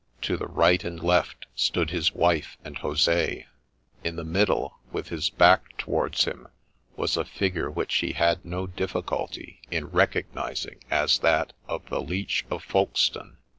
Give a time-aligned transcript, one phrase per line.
[0.23, 3.45] To the right and left stood his wife and Jose;
[4.03, 6.47] in the middle, with his back towarfls him,
[6.95, 12.47] was a figure which he had no difficulty in recognizing as that of the Leech
[12.49, 13.37] of Folkestone.